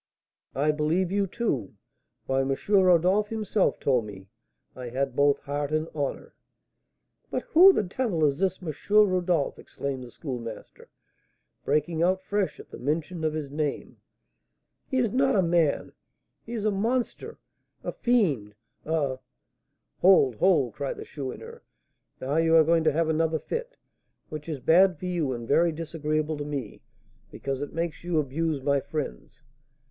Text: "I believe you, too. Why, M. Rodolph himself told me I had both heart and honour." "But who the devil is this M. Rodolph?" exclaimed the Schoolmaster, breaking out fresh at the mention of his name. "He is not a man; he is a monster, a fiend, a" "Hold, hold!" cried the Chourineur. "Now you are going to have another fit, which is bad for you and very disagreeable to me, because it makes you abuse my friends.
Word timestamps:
"I 0.55 0.71
believe 0.71 1.11
you, 1.11 1.27
too. 1.27 1.75
Why, 2.25 2.41
M. 2.41 2.55
Rodolph 2.69 3.29
himself 3.29 3.79
told 3.79 4.03
me 4.03 4.29
I 4.75 4.89
had 4.89 5.15
both 5.15 5.37
heart 5.41 5.71
and 5.71 5.87
honour." 5.89 6.33
"But 7.29 7.43
who 7.49 7.71
the 7.71 7.83
devil 7.83 8.25
is 8.25 8.39
this 8.39 8.57
M. 8.63 8.73
Rodolph?" 8.89 9.59
exclaimed 9.59 10.03
the 10.03 10.09
Schoolmaster, 10.09 10.89
breaking 11.63 12.01
out 12.01 12.19
fresh 12.23 12.59
at 12.59 12.71
the 12.71 12.79
mention 12.79 13.23
of 13.23 13.33
his 13.35 13.51
name. 13.51 13.97
"He 14.87 14.97
is 14.97 15.11
not 15.11 15.35
a 15.35 15.43
man; 15.43 15.93
he 16.47 16.53
is 16.53 16.65
a 16.65 16.71
monster, 16.71 17.37
a 17.83 17.91
fiend, 17.91 18.55
a" 18.83 19.19
"Hold, 20.01 20.33
hold!" 20.37 20.73
cried 20.73 20.97
the 20.97 21.05
Chourineur. 21.05 21.61
"Now 22.19 22.37
you 22.37 22.55
are 22.55 22.63
going 22.63 22.83
to 22.85 22.91
have 22.91 23.07
another 23.07 23.37
fit, 23.37 23.77
which 24.29 24.49
is 24.49 24.59
bad 24.59 24.97
for 24.97 25.05
you 25.05 25.31
and 25.31 25.47
very 25.47 25.71
disagreeable 25.71 26.37
to 26.37 26.43
me, 26.43 26.81
because 27.29 27.61
it 27.61 27.71
makes 27.71 28.03
you 28.03 28.17
abuse 28.17 28.63
my 28.63 28.79
friends. 28.79 29.43